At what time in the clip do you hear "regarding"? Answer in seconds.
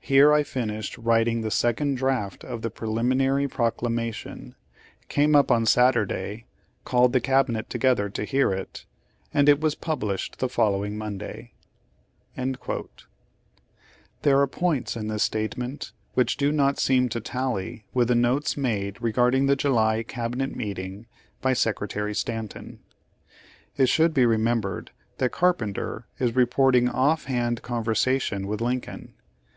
19.00-19.46